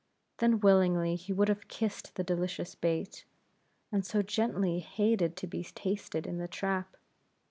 [0.39, 3.23] Then willingly he would have kissed the delicious bait,
[3.91, 6.97] that so gently hated to be tasted in the trap.